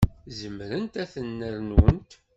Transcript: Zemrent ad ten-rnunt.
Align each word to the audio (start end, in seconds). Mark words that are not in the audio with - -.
Zemrent 0.37 0.95
ad 1.03 1.09
ten-rnunt. 1.13 2.11